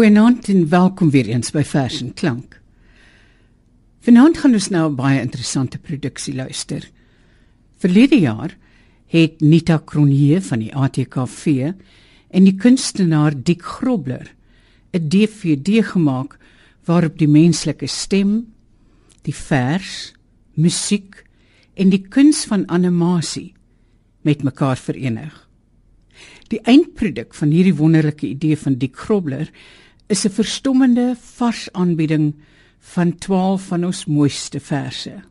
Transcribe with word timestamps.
Goeienaand 0.00 0.48
en 0.48 0.68
welkom 0.68 1.10
weer 1.12 1.26
eens 1.28 1.50
by 1.52 1.60
Vers 1.60 1.98
en 2.00 2.14
Klank. 2.16 2.54
Vanaand 4.00 4.38
gaan 4.40 4.54
ons 4.56 4.68
nou 4.72 4.88
'n 4.88 4.94
baie 4.96 5.20
interessante 5.20 5.78
produksie 5.78 6.34
luister. 6.34 6.88
Verlede 7.76 8.18
jaar 8.18 8.56
het 9.06 9.40
Nita 9.40 9.76
Kronje 9.76 10.40
van 10.40 10.58
die 10.58 10.74
ATKV 10.74 11.72
en 12.30 12.44
die 12.44 12.54
kunstenaar 12.54 13.34
Dick 13.42 13.62
Grobler 13.62 14.32
'n 14.92 15.08
DVD 15.08 15.84
gemaak 15.84 16.38
waarop 16.84 17.18
die 17.18 17.28
menslike 17.28 17.86
stem, 17.86 18.46
die 19.22 19.34
vers, 19.34 20.14
musiek 20.54 21.24
en 21.74 21.90
die 21.90 22.08
kuns 22.08 22.44
van 22.44 22.68
animasie 22.68 23.52
met 24.22 24.42
mekaar 24.42 24.76
verenig. 24.76 25.48
Die 26.48 26.60
eindproduk 26.62 27.34
van 27.34 27.50
hierdie 27.50 27.76
wonderlike 27.76 28.26
idee 28.26 28.56
van 28.56 28.74
Dick 28.74 28.96
Grobler 28.96 29.50
is 30.10 30.26
'n 30.26 30.30
verstommende 30.30 31.16
vars 31.16 31.72
aanbieding 31.72 32.34
van 32.78 33.18
12 33.18 33.66
van 33.66 33.84
ons 33.84 34.04
mooiste 34.04 34.60
verse. 34.60 35.22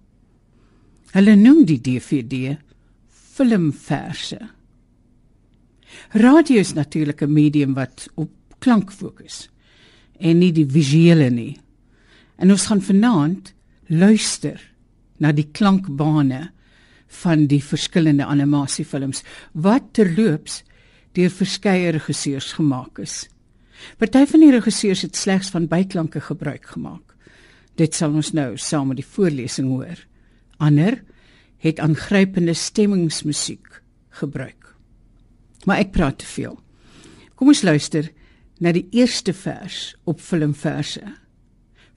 Hulle 1.11 1.35
noem 1.35 1.65
die 1.65 1.81
DVD 1.81 2.57
filmverse. 3.07 4.39
Radio 6.11 6.59
is 6.59 6.73
natuurlik 6.73 7.21
'n 7.21 7.33
medium 7.33 7.73
wat 7.73 8.07
op 8.15 8.31
klank 8.59 8.91
fokus 8.91 9.49
en 10.17 10.37
nie 10.37 10.51
die 10.51 10.67
visuele 10.67 11.29
nie. 11.29 11.59
En 12.37 12.51
ons 12.51 12.65
gaan 12.65 12.81
vanaand 12.81 13.53
luister 13.87 14.71
na 15.17 15.31
die 15.31 15.49
klankbane 15.51 16.51
van 17.07 17.47
die 17.47 17.63
verskillende 17.63 18.25
animasiefilms 18.25 19.23
wat 19.51 19.83
terloops 19.91 20.63
deur 21.11 21.29
verskeie 21.29 21.89
regisseurs 21.89 22.53
gemaak 22.53 22.99
is. 22.99 23.27
Party 23.97 24.25
van 24.31 24.43
die 24.43 24.51
regisseurs 24.51 25.01
het 25.05 25.15
slegs 25.15 25.49
van 25.53 25.67
byklanke 25.71 26.21
gebruik 26.21 26.65
gemaak. 26.75 27.15
Dit 27.79 27.95
sal 27.95 28.15
ons 28.15 28.33
nou 28.35 28.57
saam 28.57 28.91
met 28.91 28.99
die 28.99 29.07
voorlesing 29.07 29.69
hoor. 29.71 30.05
Ander 30.57 31.01
het 31.63 31.79
aangrypende 31.79 32.53
stemmingsmusiek 32.53 33.81
gebruik. 34.21 34.75
Maar 35.65 35.83
ek 35.83 35.91
praat 35.95 36.19
te 36.19 36.27
veel. 36.27 36.59
Kom 37.35 37.51
ons 37.51 37.63
luister 37.63 38.11
na 38.59 38.73
die 38.75 38.87
eerste 38.91 39.33
vers 39.33 39.93
op 40.03 40.19
filmverse 40.23 41.03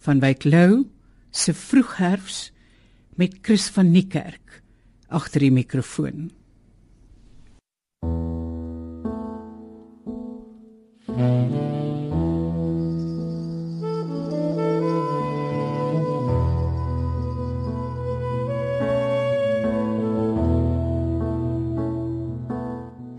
van 0.02 0.22
Wyk 0.22 0.46
Lou 0.46 0.84
se 1.30 1.54
Vroegherfs 1.54 2.50
met 3.18 3.38
Chris 3.42 3.68
van 3.74 3.90
Niekerk 3.90 4.62
agter 5.12 5.44
die 5.44 5.52
mikrofoon. 5.52 6.30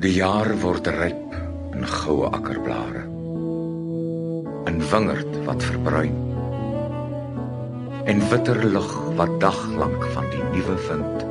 Die 0.03 0.17
jaar 0.17 0.49
word 0.59 0.87
ryp 0.91 1.35
in 1.71 1.85
goue 1.87 2.27
akkerblare. 2.27 3.05
In 4.67 4.81
wingerd 4.91 5.37
wat 5.45 5.63
verbruin. 5.63 6.17
En 8.11 8.19
witter 8.27 8.59
lug 8.73 8.89
wat 9.15 9.31
daglank 9.39 10.03
van 10.11 10.25
die 10.33 10.41
nuwe 10.49 10.75
wind 10.89 11.23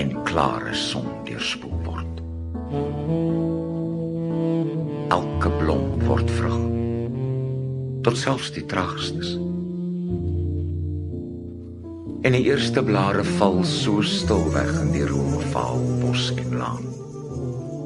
en 0.00 0.14
klare 0.24 0.72
son 0.72 1.10
deurspoel 1.28 1.76
word. 1.84 2.22
Elke 5.18 5.52
blom 5.58 5.84
word 6.06 6.32
vrug. 6.38 6.56
Tot 8.08 8.16
selfs 8.16 8.48
die 8.56 8.64
tragstes. 8.64 9.34
En 12.24 12.32
die 12.32 12.46
eerste 12.48 12.80
blare 12.80 13.26
val 13.36 13.60
so 13.68 14.00
stil 14.00 14.48
weg 14.56 14.72
in 14.86 14.96
die 14.96 15.04
rooi 15.12 15.44
vaal 15.52 15.84
bos 16.00 16.30
en 16.40 16.56
laan 16.56 16.99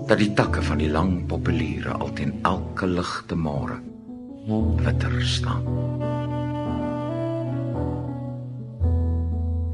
dat 0.06 0.19
die 0.20 0.32
takke 0.37 0.62
van 0.62 0.78
die 0.82 0.91
lang 0.92 1.26
populiere 1.28 1.97
alteen 1.97 2.34
elke 2.44 2.87
ligte 2.87 3.37
môre 3.37 3.81
witter 4.84 5.22
staan. 5.25 5.65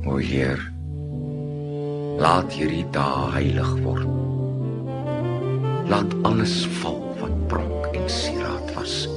O 0.06 0.16
Heer, 0.22 0.62
laat 2.22 2.54
hierdie 2.54 2.86
dae 2.94 3.26
heilig 3.34 3.72
word. 3.82 4.06
Laat 5.90 6.14
alles 6.22 6.62
val 6.78 7.02
wat 7.18 7.34
pronk 7.50 7.90
en 7.98 8.06
sieraad 8.06 8.74
was 8.78 9.08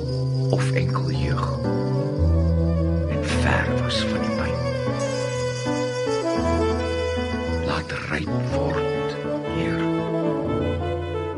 of 0.54 0.72
enkel 0.78 1.12
jeug 1.14 1.46
en 3.14 3.22
ver 3.24 3.70
was 3.84 4.02
van 4.10 4.26
die 4.26 4.33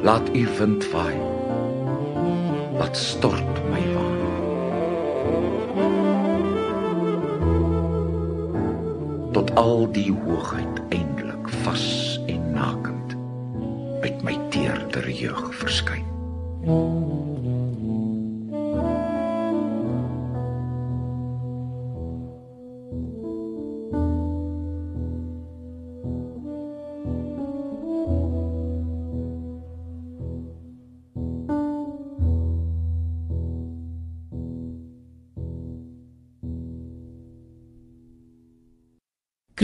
Laat 0.05 0.29
u 0.35 0.47
wind 0.57 0.85
vaai. 0.85 1.15
Laat 2.77 2.97
stort 2.97 3.61
my 3.71 3.81
waan. 3.93 4.21
Tot 9.31 9.55
al 9.55 9.91
die 9.91 10.13
hoogheid 10.13 10.81
eindelik 10.89 11.49
vas 11.49 12.19
en 12.25 12.51
nakend 12.53 13.17
uit 14.01 14.21
my 14.21 14.37
teerder 14.49 15.09
jeug 15.09 15.55
verskyn. 15.55 16.05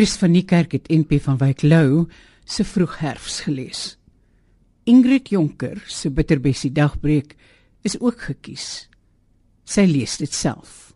Chris 0.02 0.16
van 0.18 0.34
die 0.34 0.48
kerk 0.50 0.72
het 0.74 0.88
NP 0.90 1.20
van 1.22 1.36
Wyk 1.38 1.60
Lou 1.62 2.08
se 2.50 2.64
vroegherfs 2.66 3.36
gelees. 3.46 3.82
Ingrid 4.90 5.30
Jonker 5.30 5.78
se 5.86 6.10
Bitterbessie 6.10 6.72
dagbreek 6.74 7.36
is 7.86 8.00
ook 8.00 8.24
gekies. 8.32 8.88
Sy 9.62 9.86
lees 9.86 10.16
dit 10.18 10.34
self. 10.34 10.96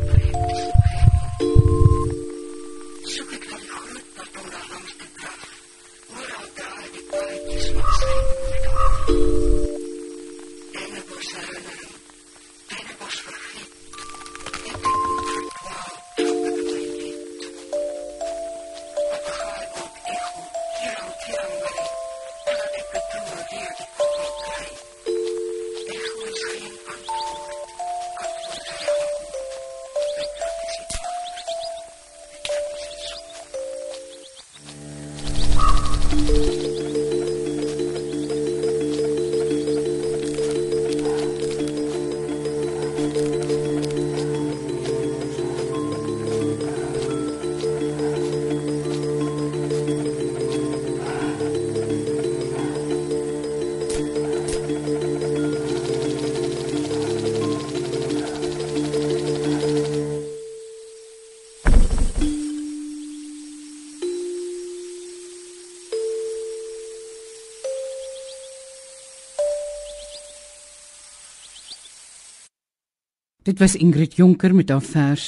Dit 73.51 73.59
was 73.59 73.73
Ingrid 73.75 74.13
Jonker 74.15 74.53
met 74.55 74.69
haar 74.71 74.83
vers 74.85 75.23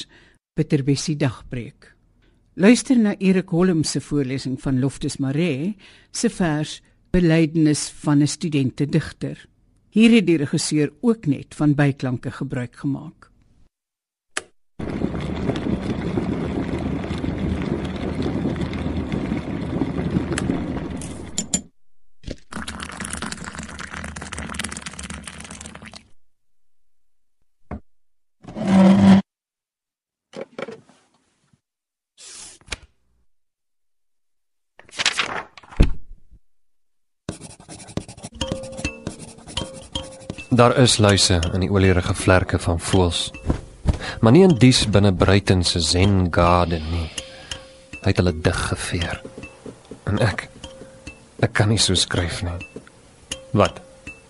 Bitterbessie 0.55 1.17
dagbreek. 1.19 1.89
Luister 2.55 2.95
na 2.95 3.17
Erik 3.19 3.49
Holm 3.51 3.81
se 3.83 3.99
voorlesing 3.99 4.55
van 4.63 4.79
Loftus 4.79 5.17
Maree 5.19 5.73
se 6.11 6.29
vers 6.31 6.77
Belydenis 7.11 7.89
van 8.05 8.23
'n 8.23 8.27
studente 8.27 8.85
digter. 8.85 9.45
Hier 9.89 10.15
het 10.15 10.25
die 10.25 10.37
regisseur 10.37 10.93
ook 11.01 11.25
net 11.25 11.55
van 11.55 11.75
byklanke 11.75 12.31
gebruik 12.31 12.75
gemaak. 12.75 13.32
Daar 40.53 40.77
is 40.77 40.97
luise 40.97 41.39
in 41.53 41.63
die 41.63 41.69
olierige 41.71 42.13
vlerke 42.13 42.59
van 42.61 42.77
voëls. 42.77 43.31
Maar 44.21 44.35
nie 44.35 44.44
in 44.45 44.51
dies 44.61 44.83
binne 44.85 45.09
Bruiten 45.13 45.63
se 45.65 45.79
Zen 45.81 46.27
Garden 46.29 46.83
nie. 46.91 47.07
Hy 48.03 48.11
het 48.11 48.19
hulle 48.21 48.33
dig 48.45 48.59
geveer. 48.67 49.21
En 50.05 50.21
ek 50.21 50.45
ek 51.41 51.55
kan 51.57 51.73
nie 51.73 51.79
so 51.81 51.97
skryf 51.97 52.44
nie. 52.45 52.53
Wat? 53.57 53.81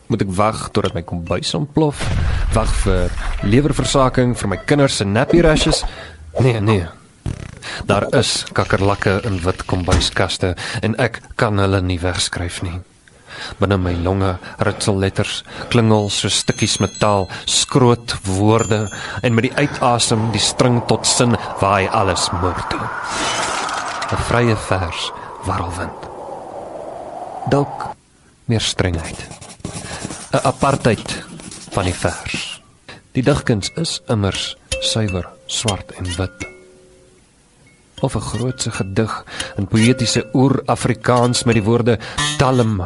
Moet 0.08 0.24
ek 0.24 0.32
wag 0.38 0.64
totdat 0.72 0.96
my 0.96 1.04
kombuis 1.04 1.52
ontplof? 1.60 2.00
Wag 2.56 2.72
vir 2.86 3.12
lewerversaking 3.44 4.38
vir 4.40 4.54
my 4.54 4.62
kinders 4.64 5.02
se 5.02 5.10
nappy 5.10 5.44
rashes? 5.44 5.84
Nee, 6.40 6.64
nee. 6.64 6.88
Daar 7.90 8.08
is 8.16 8.46
kakkerlakke 8.56 9.20
in 9.28 9.42
wit 9.44 9.68
kombuiskaste 9.68 10.56
en 10.80 10.96
ek 11.04 11.20
kan 11.36 11.60
hulle 11.60 11.84
nie 11.84 12.00
wegskryf 12.00 12.64
nie. 12.64 12.80
Binne 13.60 13.78
my 13.78 13.94
longe 14.04 14.38
ritsel 14.60 15.00
letters, 15.00 15.44
klingel 15.70 16.10
so 16.10 16.30
stukkies 16.30 16.80
metaal, 16.84 17.28
skroot 17.46 18.16
woorde 18.28 18.86
en 19.22 19.36
met 19.36 19.50
die 19.50 19.56
uitasem 19.58 20.30
die 20.32 20.42
string 20.42 20.82
tot 20.88 21.08
sin 21.08 21.38
waai 21.62 21.88
alles 21.88 22.30
moord 22.42 22.70
toe. 22.70 22.88
'n 24.14 24.24
Vrye 24.30 24.56
vers, 24.56 25.12
warrelwind. 25.46 26.10
Dalk 27.50 27.94
meer 28.46 28.62
strengheid. 28.62 29.28
'n 30.34 30.44
Apartheid 30.44 31.24
van 31.72 31.86
die 31.86 31.98
vers. 32.06 32.62
Die 33.14 33.24
digkuns 33.24 33.70
is 33.76 34.02
immers 34.08 34.56
suiwer, 34.82 35.30
swart 35.48 35.92
en 35.98 36.10
wit 36.18 36.53
of 38.04 38.16
'n 38.16 38.28
grootse 38.32 38.72
gedig 38.72 39.14
in 39.58 39.68
poëtiese 39.68 40.28
oer-Afrikaans 40.34 41.44
met 41.44 41.56
die 41.56 41.64
woorde 41.64 42.00
talm, 42.38 42.82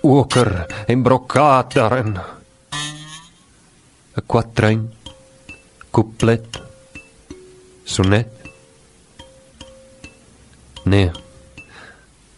oker 0.00 0.66
en 0.86 1.02
brokaat 1.02 1.72
daarin. 1.74 2.18
'n 4.16 4.26
Quatrain, 4.26 4.92
couplet, 5.90 6.60
sonnet. 7.84 8.28
Nee. 10.84 11.10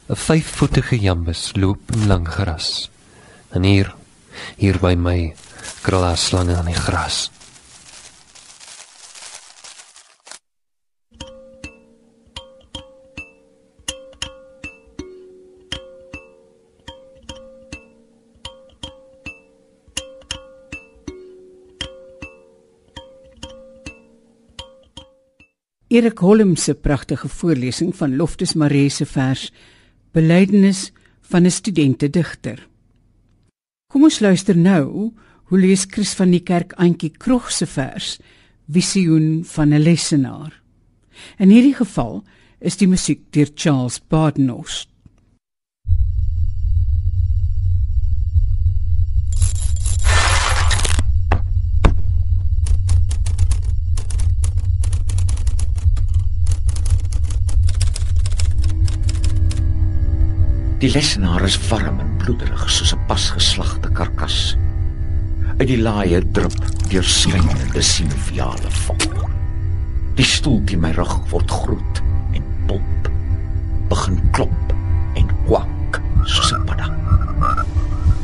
'n 0.09 0.17
Vyfvoetige 0.17 0.99
jambus 0.99 1.51
loop 1.55 1.93
in 1.93 2.07
lang 2.07 2.29
gras. 2.29 2.91
En 3.51 3.63
hier, 3.63 3.95
hier 4.57 4.79
by 4.79 4.95
my, 4.95 5.35
krul 5.83 6.01
daar 6.01 6.17
slange 6.17 6.55
in 6.59 6.65
die 6.65 6.75
gras. 6.75 7.31
Erik 25.91 26.21
Holm 26.23 26.53
se 26.57 26.75
pragtige 26.75 27.29
voorlesing 27.29 27.97
van 27.99 28.13
Loftus 28.17 28.53
Maree 28.55 28.89
se 28.89 29.07
vers 29.07 29.49
Belydenis 30.15 30.93
van 31.21 31.43
'n 31.43 31.51
studente 31.51 32.11
digter. 32.11 32.69
Kom 33.93 34.03
ons 34.03 34.21
luister 34.21 34.57
nou 34.57 35.13
hoe 35.45 35.59
lees 35.59 35.85
Chris 35.89 36.15
van 36.15 36.31
die 36.31 36.43
Kerk 36.43 36.73
Antjie 36.73 37.11
Krog 37.11 37.51
se 37.51 37.67
vers 37.67 38.21
Visioen 38.69 39.45
van 39.45 39.69
'n 39.75 39.83
lesenaar. 39.83 40.63
In 41.39 41.51
hierdie 41.51 41.75
geval 41.75 42.25
is 42.61 42.77
die 42.77 42.89
musiek 42.89 43.21
deur 43.31 43.51
Charles 43.55 44.01
Badenhorst. 44.09 44.90
Die 60.81 60.89
lesenaar 60.89 61.43
is 61.45 61.59
warm 61.69 61.99
en 62.01 62.13
bloederig 62.17 62.63
soos 62.73 62.95
'n 62.97 63.01
pasgeslagte 63.07 63.89
karkas. 63.93 64.57
Uit 65.59 65.67
die 65.69 65.77
laaie 65.77 66.23
drup 66.33 66.57
deurskynende 66.89 67.83
sinoviale 67.85 68.71
vonk. 68.87 69.27
Die 70.17 70.25
stoel 70.25 70.63
teen 70.65 70.81
my 70.81 70.93
rug 70.97 71.13
word 71.33 71.51
groot 71.51 72.01
en 72.33 72.47
pomp, 72.67 73.11
begin 73.91 74.17
klop 74.33 74.73
en 75.21 75.29
kwak 75.45 76.01
soos 76.25 76.55
'n 76.57 76.65
padda. 76.65 76.89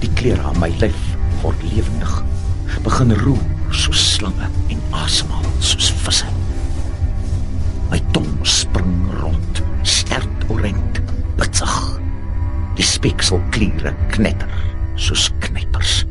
Die 0.00 0.10
klere 0.14 0.40
aan 0.40 0.58
my 0.58 0.72
lyf 0.80 1.02
word 1.42 1.60
lewendig, 1.62 2.24
begin 2.82 3.12
roer 3.20 3.44
soos 3.70 4.14
slange 4.14 4.48
en 4.68 4.80
asemhaal 4.90 5.52
soos 5.58 5.92
visse. 5.92 6.32
My 7.90 8.00
tong 8.12 8.32
spring 8.42 9.12
rond, 9.20 9.62
sterk 9.82 10.48
orent, 10.48 11.04
bitsig. 11.36 11.95
Die 12.76 12.84
spekselkliere 12.84 13.94
knetter 14.12 14.50
soos 15.00 15.30
knippers. 15.40 16.02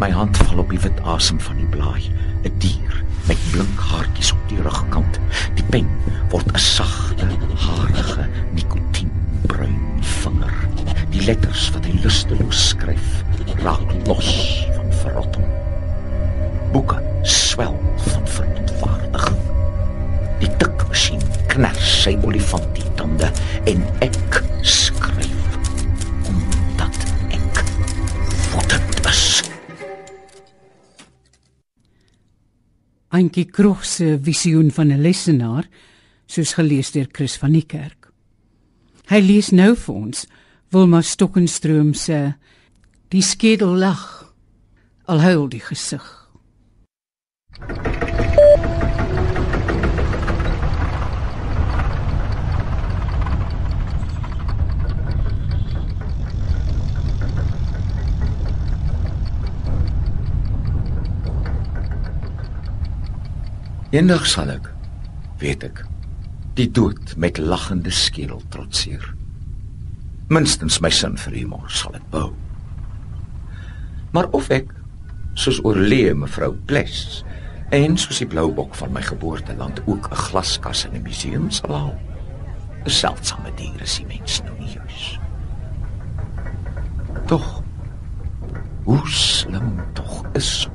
My 0.00 0.10
hand 0.12 0.36
val 0.48 0.60
op 0.60 0.72
die 0.72 0.80
wit 0.82 0.98
asem 1.08 1.40
van 1.40 1.56
die 1.60 1.68
blaai, 1.72 2.10
'n 2.44 2.52
dier 2.58 2.94
met 3.28 3.38
blink 3.52 3.80
haartjies 3.80 4.32
op 4.32 4.48
die 4.50 4.60
rugkant. 4.62 5.20
Die 5.54 5.64
pen 5.70 5.88
word 6.32 6.48
'n 6.52 6.58
sagte, 6.58 7.28
harige 7.54 8.28
nikotienbruin 8.52 9.80
vinger. 10.00 10.54
Die 11.10 11.24
letters 11.24 11.70
wat 11.70 11.84
hy 11.84 11.94
lusteloos 12.02 12.68
skryf, 12.68 13.24
raak 13.62 13.88
los 14.06 14.66
van 14.74 14.92
verrotting. 15.02 15.46
Boeke 16.72 16.98
swel 17.22 17.76
van 17.96 18.26
verontwaardiging. 18.26 19.40
Die 20.40 20.50
tikmasjien 20.56 21.22
kners 21.46 22.02
sy 22.02 22.16
olifantiettande 22.24 23.30
en 23.64 23.84
ek 24.00 24.31
Antjie 33.12 33.44
Krog 33.44 33.84
se 33.84 34.16
visioen 34.16 34.70
van 34.70 34.88
'n 34.88 35.02
lesenaar, 35.02 35.68
soos 36.26 36.54
gelees 36.54 36.90
deur 36.90 37.08
Chris 37.12 37.36
van 37.36 37.52
die 37.52 37.66
Kerk. 37.66 38.10
Hy 39.08 39.20
lees 39.20 39.50
nou 39.50 39.76
vir 39.76 39.94
ons 39.94 40.26
Wilma 40.70 41.02
Stokkenstroom 41.02 41.94
se 41.94 42.34
Die 43.08 43.22
skedel 43.22 43.76
lag 43.76 44.32
al 45.04 45.20
huil 45.20 45.48
die 45.48 45.60
gesig. 45.60 46.30
Eendag 63.92 64.22
sal 64.24 64.48
ek, 64.48 64.70
weet 65.36 65.66
ek, 65.66 65.82
die 66.56 66.64
dood 66.64 67.10
met 67.20 67.36
lagende 67.36 67.92
skedel 67.92 68.38
trotseer. 68.48 69.02
Minstens 70.32 70.78
my 70.80 70.88
sin 70.88 71.18
vir 71.20 71.36
humor 71.36 71.66
sal 71.68 71.98
ek 71.98 72.06
bou. 72.14 72.30
Maar 74.16 74.30
of 74.32 74.48
ek 74.48 74.72
soos 75.36 75.60
oorlee 75.60 76.14
mevrou 76.16 76.54
Bles 76.70 77.20
en 77.76 78.00
soos 78.00 78.22
die 78.24 78.30
blou 78.32 78.46
bok 78.56 78.72
van 78.80 78.96
my 78.96 79.04
geboorteland 79.04 79.84
ook 79.84 80.08
'n 80.08 80.22
glaskas 80.24 80.86
in 80.88 80.96
'n 80.96 81.04
museum 81.04 81.50
sal 81.50 81.76
haal. 81.76 81.98
'n 82.86 82.90
Seldsame 82.90 83.52
dier 83.60 83.82
is 83.82 83.98
die 83.98 84.06
mens 84.06 84.40
nou 84.40 84.56
nie 84.58 84.72
juis. 84.72 85.18
Tog 87.26 87.62
hoe 88.84 89.04
slim 89.04 89.84
tog 89.92 90.24
is 90.32 90.66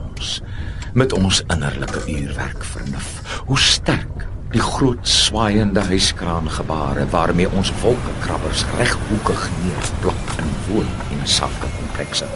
met 0.93 1.13
ons 1.13 1.43
innerlike 1.47 2.03
uurwerk 2.07 2.63
vernuf. 2.63 3.21
Hoe 3.45 3.59
sterk 3.59 4.27
die 4.51 4.61
groot 4.63 5.07
swaaiende 5.07 5.81
huiskraan 5.89 6.49
gebare 6.49 7.07
waarmee 7.11 7.49
ons 7.51 7.71
wolkekrabbers 7.81 8.63
reghoekig 8.77 9.49
neerplak 9.63 10.37
in 10.39 10.53
woon 10.67 10.87
en 11.11 11.27
sakke 11.27 11.67
komplekse. 11.79 12.27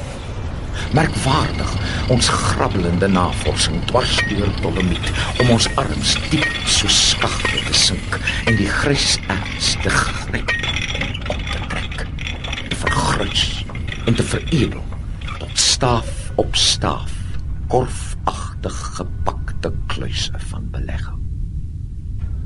Merkwaardig 0.91 1.72
ons 2.12 2.27
grabbelende 2.27 3.08
navorsing 3.08 3.79
dwars 3.86 4.15
deur 4.27 4.51
Dolomiet 4.62 5.12
om 5.39 5.53
ons 5.55 5.70
arms 5.79 6.15
diep 6.29 6.48
so 6.67 6.91
skagte 6.91 7.63
te 7.67 7.75
sink 7.79 8.20
en 8.46 8.60
die 8.60 8.70
grys 8.81 9.15
erts 9.31 9.75
te 9.84 9.93
gryp 9.96 10.55
op 11.31 11.43
te 11.48 11.63
trek, 11.72 12.05
te 12.67 12.79
vergrys 12.84 13.46
en 14.05 14.20
te 14.20 14.25
veredel 14.36 14.84
tot 15.38 15.60
staaf 15.60 16.12
op 16.36 16.55
staaf, 16.60 17.13
korfagtig 18.62 18.98
gepakte 18.98 19.72
kluise 19.88 20.39
van 20.50 20.70
belegging. 20.72 21.20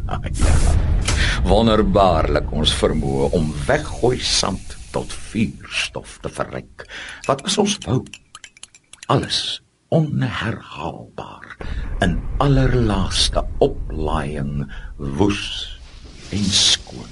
Ah, 0.08 0.20
ja. 0.24 0.54
Wonderbaarlik 1.44 2.52
ons 2.52 2.74
vermoë 2.74 3.32
om 3.34 3.52
weggooi 3.68 4.20
sand 4.20 4.78
tot 4.92 5.12
vuurstof 5.12 6.20
te 6.22 6.30
verryk. 6.30 6.86
Wat 7.28 7.44
is 7.46 7.58
ons 7.58 7.78
wou? 7.86 8.06
Alles 9.08 9.62
onherhaalbaar 9.90 11.58
in 12.02 12.20
allerlaaste 12.40 13.44
oplaaiing 13.60 14.66
woes 14.98 15.80
en 16.32 16.44
skoon 16.44 17.12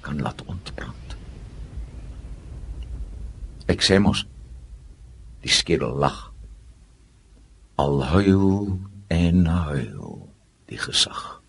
kan 0.00 0.20
laat 0.20 0.42
ontbrand. 0.46 1.16
Ek 3.68 3.82
sê 3.82 3.98
mos 3.98 4.26
die 5.42 5.50
skedel 5.50 5.94
lag 5.98 6.31
al 7.76 8.04
huil 8.12 8.78
en 9.08 9.46
huil 9.46 10.28
die 10.68 10.78
gesag 10.78 11.42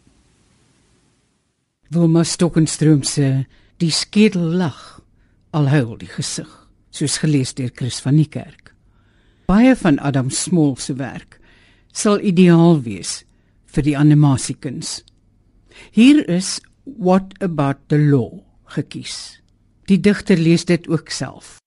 Wilma 1.94 2.24
Stokenstroom 2.24 3.03
se 3.03 3.46
Die 3.77 3.92
skedel 3.92 4.53
lag 4.58 5.01
al 5.51 5.68
huil 5.70 5.98
die 6.00 6.10
gesig 6.10 6.50
soos 6.94 7.18
gelees 7.22 7.53
deur 7.58 7.72
Chris 7.74 7.98
van 8.06 8.15
die 8.20 8.30
kerk. 8.30 8.72
Baie 9.50 9.74
van 9.75 9.98
Adam 10.00 10.30
Smol 10.30 10.75
se 10.77 10.96
werk 11.00 11.39
sal 11.94 12.22
ideaal 12.22 12.80
wees 12.86 13.24
vir 13.74 13.86
die 13.86 13.98
animasiekuns. 13.98 15.01
Hier 15.92 16.22
is 16.30 16.60
What 16.86 17.34
about 17.42 17.80
the 17.89 17.98
law 17.98 18.44
gekies. 18.75 19.39
Die 19.88 20.00
digter 20.00 20.38
lees 20.38 20.65
dit 20.65 20.88
ook 20.88 21.10
self. 21.10 21.62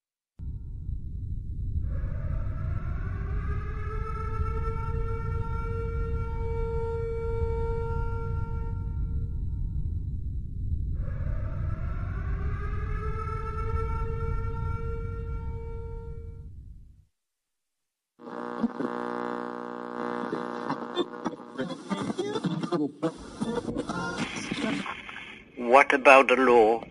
What 25.73 25.91
about 25.91 26.29
the 26.29 26.35
law? 26.37 26.81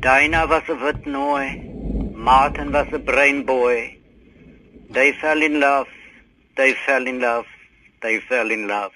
Dinah 0.00 0.46
was 0.52 0.64
a 0.68 0.74
wit 0.74 1.04
nooi. 1.04 2.14
Martin 2.28 2.72
was 2.72 2.88
a 2.92 2.98
brain 2.98 3.38
boy. 3.46 3.96
They 4.90 5.12
fell 5.20 5.40
in 5.40 5.58
love. 5.58 5.86
They 6.58 6.74
fell 6.84 7.06
in 7.06 7.20
love. 7.20 7.46
They 8.02 8.20
fell 8.28 8.50
in 8.50 8.68
love. 8.68 8.92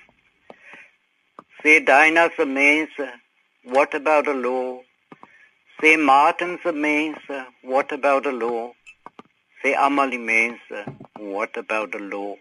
Say 1.62 1.81
Dinah's 1.81 2.33
a 2.39 2.45
mens. 2.45 2.91
What 3.65 3.95
about 3.95 4.27
the 4.27 4.35
law? 4.35 4.81
Say 5.81 5.97
Martin's 5.97 6.61
a 6.67 6.73
mens. 6.73 7.25
What 7.62 7.91
about 7.91 8.25
the 8.25 8.33
law? 8.33 8.73
Say 9.62 9.73
Amalie 9.87 10.19
mens. 10.19 10.61
What 11.19 11.57
about 11.57 11.93
the 11.93 12.00
law? 12.00 12.35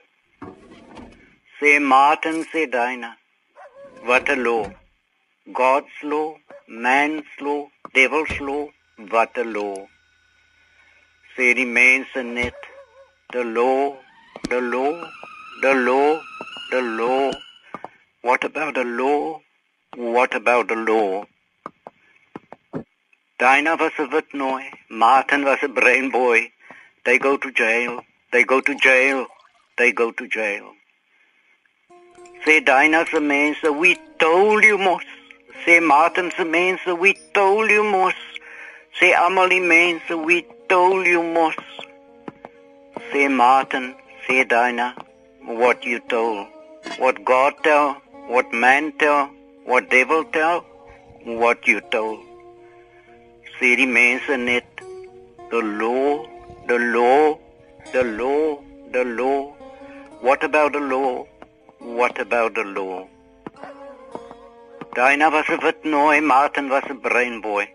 Say 1.61 1.79
Martin, 1.79 2.45
say 2.51 2.65
Dinah. 2.65 3.15
What 4.03 4.29
a 4.29 4.35
law. 4.35 4.65
God's 5.53 5.87
law, 6.03 6.35
man's 6.67 7.23
law, 7.41 7.69
devil's 7.95 8.39
law, 8.39 8.67
what 9.09 9.35
a 9.35 9.43
law. 9.43 9.87
Say 11.35 11.53
remains 11.55 12.05
in 12.15 12.37
it. 12.37 12.53
The 13.33 13.43
law, 13.43 13.97
the 14.47 14.61
law, 14.61 15.09
the 15.63 15.73
law, 15.73 16.21
the 16.71 16.81
law. 16.81 17.31
What 18.21 18.43
about 18.43 18.75
the 18.75 18.83
law? 18.83 19.41
What 19.95 20.35
about 20.35 20.67
the 20.67 20.75
law? 20.75 21.25
Dinah 23.39 23.77
was 23.77 23.93
a 23.97 24.05
Whitnoy. 24.05 24.65
Martin 24.91 25.45
was 25.45 25.59
a 25.63 25.67
brain 25.69 26.11
boy. 26.11 26.51
They 27.05 27.17
go 27.17 27.37
to 27.37 27.51
jail. 27.51 28.01
They 28.31 28.43
go 28.43 28.61
to 28.61 28.75
jail. 28.75 29.25
They 29.77 29.93
go 29.93 30.11
to 30.11 30.27
jail. 30.27 30.73
Say 32.45 32.59
Dinah's 32.59 33.13
a 33.13 33.19
man, 33.19 33.55
so 33.61 33.71
we 33.71 33.97
told 34.19 34.63
you, 34.63 34.77
Moss. 34.77 35.03
Say 35.65 35.79
Martin's 35.79 36.33
a 36.37 36.45
man, 36.45 36.79
so 36.85 36.95
we 36.95 37.17
told 37.33 37.69
you, 37.69 37.83
Moss. 37.83 38.13
Say 38.99 39.13
Amelie 39.13 39.59
man, 39.59 39.99
so 40.07 40.21
we 40.21 40.45
told 40.69 41.05
you, 41.07 41.23
Moss. 41.23 41.55
Say 43.11 43.27
Martin, 43.27 43.95
say 44.27 44.43
Dinah, 44.43 44.95
what 45.45 45.83
you 45.83 45.99
told. 46.01 46.47
What 46.97 47.25
God 47.25 47.53
tell, 47.63 47.93
what 48.27 48.53
man 48.53 48.93
tell, 48.99 49.29
what 49.65 49.89
devil 49.89 50.23
tell, 50.25 50.61
what 51.25 51.67
you 51.67 51.81
told. 51.81 52.19
Say 53.59 53.75
remains 53.75 54.21
in 54.29 54.47
it. 54.47 54.65
The 55.51 55.57
law, 55.57 56.25
the 56.67 56.77
law, 56.77 57.39
the 57.91 58.03
law, 58.03 58.61
the 58.91 59.03
law. 59.03 59.53
What 60.21 60.43
about 60.43 60.73
the 60.73 60.79
law? 60.79 61.25
What 61.79 62.19
about 62.19 62.53
the 62.53 62.63
law? 62.63 63.07
Dinah 64.99 65.29
was 65.29 65.45
a 65.47 65.57
wit 65.63 65.83
nooi, 65.91 66.21
Martin 66.21 66.67
was 66.67 66.83
a 66.89 66.93
brain 66.93 67.39
boy. 67.39 67.65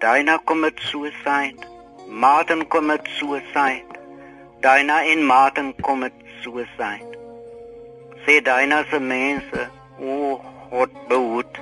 Dinah 0.00 0.38
commit 0.46 0.76
suicide. 0.88 1.64
Martin 2.24 2.64
commit 2.74 3.08
suicide. 3.18 3.96
Dinah 4.60 5.00
en 5.12 5.24
Martin 5.30 5.72
commit 5.86 6.12
suicide. 6.42 7.16
Sê 8.24 8.36
Dinah 8.50 8.84
se 8.90 9.00
mense, 9.00 9.62
o 10.00 10.40
God 10.70 10.92
behoed. 11.08 11.58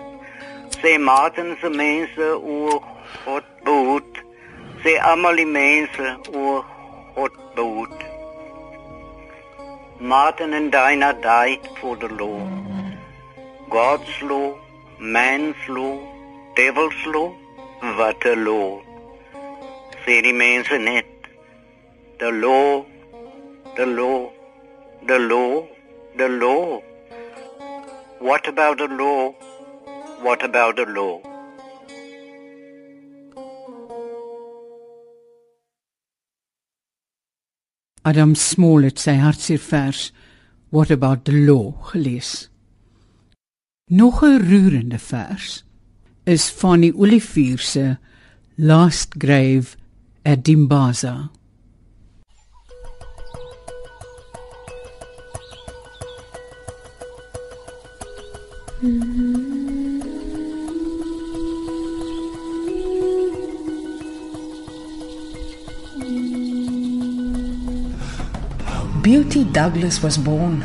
Sê 0.83 0.93
Martin 1.01 1.57
se 1.63 1.71
mense, 1.71 2.27
o 2.57 2.83
God 3.25 3.49
behoed. 3.65 4.13
Sê 4.83 4.95
almal 5.13 5.37
die 5.37 5.49
mense, 5.57 6.07
o 6.43 6.45
God 7.17 7.33
behoed. 7.57 7.97
Martin 10.13 10.53
and 10.53 10.71
Dinah 10.71 11.15
died 11.23 11.67
for 11.81 11.97
the 11.97 12.13
law. 12.21 12.39
God's 13.71 14.23
law, 14.23 14.49
man's 14.99 15.57
law, 15.69 15.99
devil's 16.57 17.07
law, 17.07 17.35
a 17.83 18.35
law. 18.37 18.83
Say 20.05 20.23
remains 20.23 20.67
in 20.71 20.89
it. 20.89 21.07
The 22.19 22.31
law, 22.31 22.85
the 23.77 23.87
law, 23.87 24.33
the 25.07 25.19
law, 25.19 25.67
the 26.17 26.29
law. 26.29 26.81
What 28.21 28.49
about 28.49 28.79
the 28.79 28.89
law? 28.89 29.33
What 30.23 30.43
about 30.43 30.77
the 30.77 30.87
law? 30.87 31.21
Adam 38.03 38.35
Small 38.35 38.85
het 38.85 38.99
sy 39.03 39.17
hartseer 39.19 39.59
vers 39.59 40.13
What 40.71 40.91
about 40.91 41.25
the 41.25 41.33
law 41.33 41.73
gelees. 41.93 42.49
Nog 43.91 44.23
'n 44.23 44.39
roerende 44.51 44.99
vers 44.99 45.65
is 46.25 46.51
van 46.51 46.81
die 46.81 46.97
Olivier 46.97 47.59
se 47.59 47.97
Last 48.55 49.15
Grave 49.19 49.77
at 50.23 50.45
Dimbaza. 50.45 51.31
Beauty 69.03 69.51
Douglas 69.53 70.01
was 70.01 70.23
born 70.23 70.63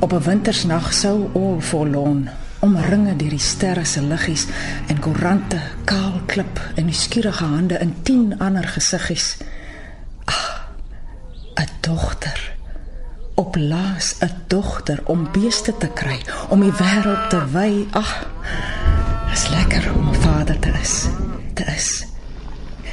op 0.00 0.12
'n 0.12 0.22
wintersnag 0.22 0.92
sou 0.92 1.28
all 1.34 1.60
forlorn, 1.60 2.28
omringe 2.62 3.16
deur 3.16 3.34
die 3.34 3.42
sterre 3.42 3.84
se 3.84 4.00
liggies 4.02 4.46
en 4.88 5.00
koerante, 5.02 5.60
kaal 5.84 6.20
klip 6.26 6.60
en 6.74 6.86
nuuskierige 6.86 7.44
hande 7.44 7.78
in 7.78 7.94
10 8.02 8.38
ander 8.38 8.68
gesiggies. 8.68 9.36
Ag, 10.24 10.68
'n 11.54 11.68
dogter. 11.80 12.52
op 13.34 13.56
laas 13.56 14.16
'n 14.18 14.30
dogter 14.46 15.00
om 15.04 15.28
beeste 15.32 15.76
te 15.76 15.88
kry, 15.88 16.20
om 16.48 16.60
die 16.60 16.72
wêreld 16.72 17.30
te 17.30 17.50
wy. 17.50 17.86
Ag. 17.90 18.26
Dis 19.30 19.48
lekker 19.48 19.94
om 19.94 20.08
'n 20.08 20.14
vader 20.14 20.58
te 20.58 20.70
is. 20.82 21.06
Te 21.54 21.64
is. 21.64 22.11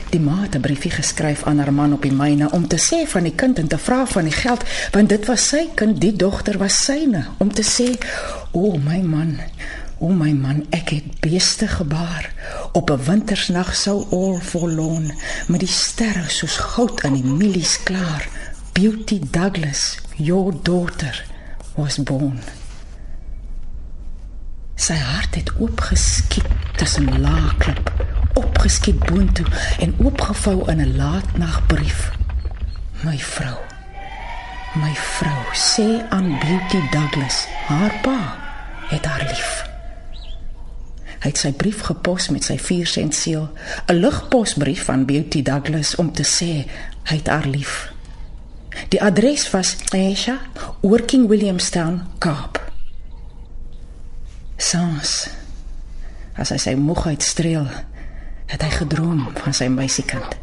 Die 0.10 0.20
ma 0.20 0.42
het 0.42 0.56
'n 0.56 0.60
briefie 0.60 0.92
geskryf 0.92 1.44
aan 1.44 1.58
haar 1.58 1.74
man 1.74 1.94
op 1.94 2.02
die 2.02 2.12
myne 2.12 2.52
om 2.52 2.68
te 2.68 2.78
sê 2.78 3.10
van 3.10 3.24
die 3.24 3.36
kind 3.36 3.60
en 3.60 3.68
te 3.68 3.78
vra 3.78 4.06
van 4.06 4.24
die 4.24 4.32
geld, 4.34 4.64
want 4.92 5.10
dit 5.10 5.26
was 5.26 5.48
sy 5.48 5.68
kind, 5.76 6.02
die 6.02 6.16
dogter 6.16 6.58
was 6.58 6.84
syne, 6.84 7.26
om 7.38 7.54
te 7.54 7.64
sê: 7.64 7.98
"O 8.52 8.78
my 8.78 9.02
man, 9.02 9.40
o 9.98 10.08
my 10.08 10.32
man, 10.32 10.66
ek 10.70 10.90
het 10.90 11.20
beeste 11.20 11.68
gebaar. 11.68 12.34
Op 12.72 12.90
'n 12.90 13.04
wintersnag 13.04 13.76
sou 13.76 14.06
al 14.12 14.40
verloon, 14.42 15.12
met 15.48 15.60
die 15.60 15.70
sterre 15.70 16.30
soos 16.30 16.58
goud 16.58 17.04
aan 17.04 17.14
die 17.14 17.26
milies 17.26 17.84
klaar. 17.84 18.28
Beauty 18.72 19.22
Douglas, 19.32 19.98
your 20.16 20.54
daughter 20.62 21.26
was 21.76 22.04
born." 22.04 22.40
Sy 24.76 24.94
hart 24.96 25.36
het 25.36 25.52
oopgeskiet 25.60 26.48
tussen 26.76 27.22
laagklip 27.22 28.09
opgeskiet 28.40 29.00
boontoe 29.10 29.46
en 29.80 29.96
oopgevou 30.04 30.64
in 30.72 30.82
'n 30.82 30.96
laatnagbrief. 30.96 32.12
My 33.04 33.18
vrou. 33.18 33.58
My 34.76 34.94
vrou 34.96 35.44
sê 35.54 36.10
aan 36.10 36.38
Beauty 36.40 36.82
Douglas, 36.92 37.48
haar 37.68 37.94
pa 38.02 38.36
het 38.88 39.06
haar 39.06 39.26
lief. 39.28 39.68
Hy 41.20 41.28
het 41.28 41.38
sy 41.38 41.52
brief 41.52 41.82
gepos 41.84 42.30
met 42.30 42.44
sy 42.48 42.58
4 42.58 42.88
sent 42.88 43.16
seël, 43.16 43.50
'n 43.88 44.00
ligposbrief 44.00 44.84
van 44.86 45.06
Beauty 45.06 45.42
Douglas 45.42 45.96
om 45.96 46.12
te 46.12 46.24
sê 46.24 46.66
hy 47.04 47.16
het 47.16 47.28
haar 47.28 47.48
lief. 47.48 47.92
Die 48.90 49.02
adres 49.04 49.50
was 49.50 49.76
Aisha, 49.92 50.40
Working 50.82 51.28
Williamstown, 51.28 52.02
Kaap. 52.18 52.72
Sans. 54.58 55.30
As 56.36 56.50
hy 56.50 56.58
sy 56.58 56.74
moegheid 56.76 57.24
streel, 57.24 57.68
het 58.50 58.62
hy 58.66 58.70
gedroom 58.70 59.28
van 59.44 59.54
sy 59.54 59.68
meisiekind. 59.70 60.38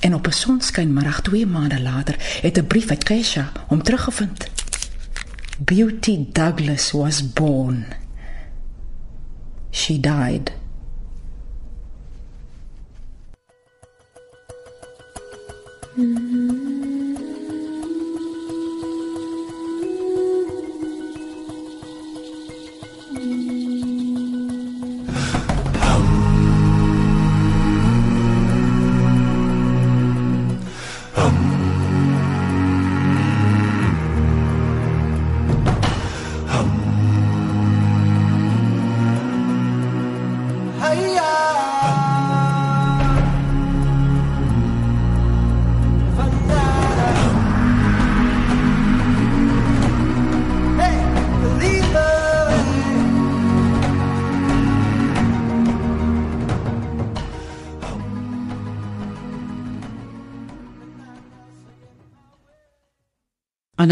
En 0.00 0.14
op 0.14 0.26
'n 0.26 0.30
sonskynmiddag 0.32 1.20
2 1.22 1.46
maande 1.46 1.80
later 1.82 2.16
het 2.42 2.58
'n 2.58 2.66
brief 2.66 2.90
uit 2.90 3.04
Kesha 3.04 3.52
hom 3.66 3.82
teruggevind. 3.82 4.50
Beauty 5.58 6.26
Douglas 6.32 6.90
was 6.90 7.32
born. 7.32 7.86
She 9.70 10.00
died. 10.00 10.52
Mm-hmm. 15.96 16.93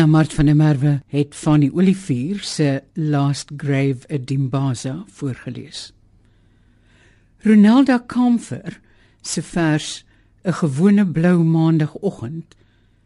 Anna 0.02 0.18
Mart 0.18 0.32
van 0.34 0.46
der 0.46 0.56
Merwe 0.56 1.00
het 1.06 1.34
van 1.38 1.60
die 1.62 1.70
Olivier 1.74 2.40
se 2.42 2.82
Last 2.98 3.52
Grave 3.56 4.08
at 4.10 4.26
Dimbaza 4.26 5.04
voorgeles. 5.06 5.92
Ronaldo 7.46 7.98
Kamfer 7.98 8.80
se 9.22 9.42
vers 9.42 10.04
'n 10.44 10.52
gewone 10.52 11.06
blou 11.06 11.44
maandagooggend 11.44 12.54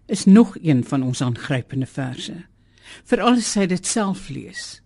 is 0.06 0.24
nog 0.24 0.56
een 0.62 0.85
van 0.85 1.02
ons 1.02 1.20
aangrypende 1.20 1.87
verse. 1.87 2.44
Veral 3.04 3.37
as 3.37 3.54
hy 3.54 3.66
dit 3.66 3.87
self 3.87 4.28
lees. 4.28 4.80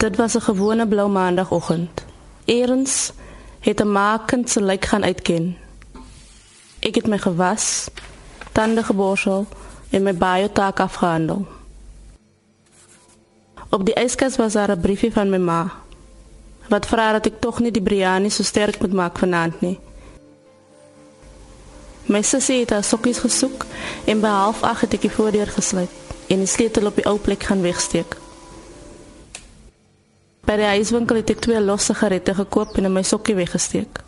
Dit 0.00 0.16
was 0.16 0.34
'n 0.34 0.40
gewone 0.40 0.86
blou 0.88 1.08
maandagooggend. 1.10 2.04
Eerens 2.44 3.12
het 3.60 3.80
'n 3.80 3.92
maakend 3.92 4.50
se 4.50 4.62
lyk 4.62 4.84
gaan 4.84 5.04
uitken. 5.04 5.56
Ek 6.78 6.94
het 6.94 7.06
my 7.06 7.18
gewas, 7.18 7.88
tande 8.52 8.82
geborsel 8.82 9.46
en 9.90 10.02
my 10.02 10.14
biotaak 10.14 10.80
afgehandel. 10.80 11.46
Op 13.68 13.84
die 13.84 13.94
yskas 13.94 14.36
was 14.36 14.52
daar 14.52 14.70
'n 14.70 14.80
briefie 14.80 15.12
van 15.12 15.30
my 15.30 15.38
ma. 15.38 15.72
Wat 16.68 16.86
vra 16.86 17.12
dat 17.12 17.26
ek 17.26 17.40
tog 17.40 17.58
nie 17.58 17.70
die 17.70 17.82
biryani 17.82 18.30
so 18.30 18.42
sterk 18.42 18.80
moet 18.80 18.92
maak 18.92 19.18
vanaand 19.18 19.60
nie. 19.60 19.78
My 22.04 22.22
sussie 22.22 22.60
het 22.60 22.70
haar 22.70 22.84
sokkies 22.84 23.18
gesoek 23.18 23.66
en 24.04 24.20
by 24.20 24.28
08:30 24.28 24.80
het 24.80 24.92
ek 24.92 25.00
die 25.00 25.10
voordeur 25.10 25.46
gesluit 25.46 25.90
en 26.26 26.36
die 26.36 26.46
sleutel 26.46 26.86
op 26.86 26.94
die 26.94 27.06
ou 27.06 27.18
plek 27.18 27.42
gaan 27.42 27.62
wegsteek. 27.62 28.16
By 30.46 30.56
die 30.56 30.70
huiswinkel 30.70 31.20
het 31.20 31.30
ek 31.30 31.42
twee 31.44 31.60
losse 31.60 31.92
sigarette 31.92 32.34
gekoop 32.34 32.76
en 32.78 32.88
in 32.88 32.92
my 32.92 33.02
sokkie 33.02 33.34
weggesteek. 33.34 34.00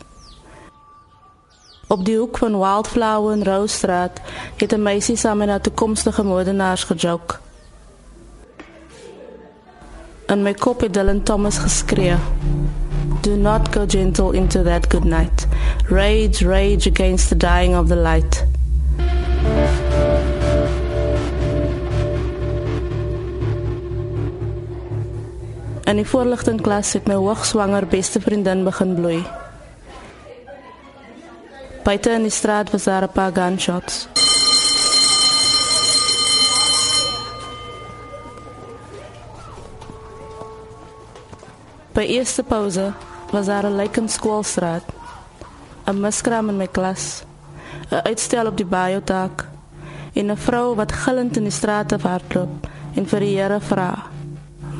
Op 1.93 2.05
die 2.05 2.17
hoek 2.17 2.37
van 2.41 2.57
Wildflower 2.57 3.33
en 3.35 3.43
Rose 3.45 3.75
Street 3.75 4.21
het 4.57 4.73
'n 4.73 4.81
meisie 4.81 5.15
saam 5.15 5.37
met 5.37 5.49
'n 5.49 5.61
toekomstige 5.61 6.23
modenaars 6.23 6.83
gejoke. 6.83 7.35
En 10.25 10.41
my 10.41 10.53
kop 10.53 10.81
het 10.81 10.93
Dylan 10.93 11.23
Thomas 11.23 11.57
geskree. 11.57 12.15
Do 13.21 13.35
not 13.35 13.69
go 13.71 13.85
gentle 13.87 14.33
into 14.33 14.63
that 14.63 14.85
good 14.89 15.03
night. 15.03 15.47
Rage, 15.89 16.45
rage 16.45 16.89
against 16.89 17.27
the 17.27 17.37
dying 17.37 17.77
of 17.77 17.87
the 17.87 17.95
light. 17.95 18.52
In 25.83 25.97
die 25.99 26.07
voorligting 26.07 26.61
klas 26.63 26.93
het 26.95 27.07
my 27.11 27.15
hoogswanger 27.19 27.83
beste 27.91 28.21
vriendin 28.23 28.63
begin 28.63 28.93
bloei. 28.95 29.19
Buite 31.83 32.13
in 32.15 32.23
die 32.23 32.31
straat 32.31 32.71
was 32.71 32.83
daar 32.87 33.03
'n 33.03 33.11
paar 33.11 33.31
gunshots. 33.35 34.07
By 41.93 42.01
eerste 42.01 42.43
pouse 42.43 42.93
was 43.31 43.45
daar 43.45 43.65
'n 43.65 43.75
lijk 43.75 43.97
in 43.97 44.09
skoolstraat. 44.09 44.83
'n 45.85 45.99
Miskraam 45.99 46.49
in 46.49 46.57
my 46.57 46.67
klas. 46.67 47.23
'n 47.91 48.01
Uitstel 48.03 48.47
op 48.47 48.57
die 48.57 48.65
biotaak 48.65 49.47
en 50.13 50.31
'n 50.31 50.37
vrou 50.37 50.75
wat 50.75 50.91
gillend 50.91 51.37
in 51.37 51.43
die 51.43 51.51
straat 51.51 51.91
hardloop 52.01 52.67
en 52.95 53.07
vir 53.07 53.19
die 53.19 53.37
Here 53.37 53.59
vra. 53.59 54.12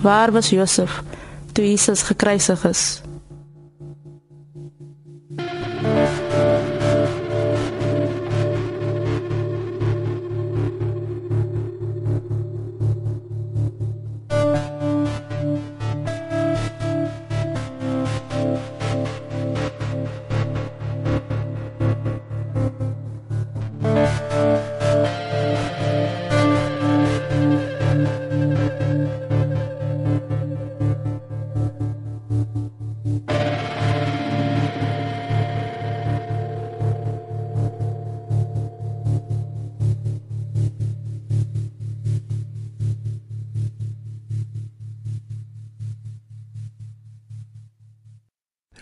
Waar 0.04 0.32
was 0.32 0.50
Josef 0.50 1.02
toe 1.54 1.64
Jesus 1.66 2.02
gekruisig 2.02 2.66
is? 2.66 3.03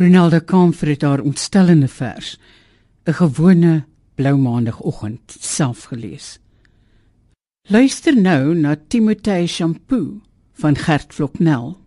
Ronaldo 0.02 0.40
Kamfer 0.40 0.88
het 0.88 1.02
haar 1.02 1.20
ontstellende 1.22 1.88
vers, 1.88 2.40
'n 3.06 3.14
gewone 3.14 3.86
blou 4.16 4.38
maandagooggend, 4.38 5.36
self 5.40 5.84
gelees. 5.84 6.40
Luister 7.70 8.22
nou 8.22 8.56
na 8.56 8.76
Timothée 8.88 9.48
Shampoo 9.48 10.22
van 10.54 10.76
Gert 10.76 11.14
Floknel. 11.14 11.78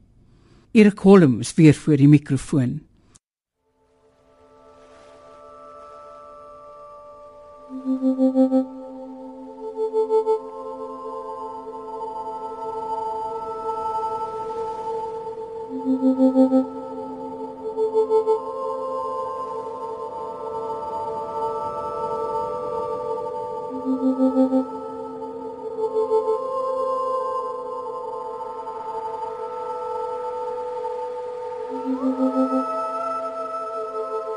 Erik 0.70 0.98
Holmes 0.98 1.54
weer 1.54 1.74
voor 1.74 1.96
die 1.96 2.08
mikrofoon. 2.08 2.80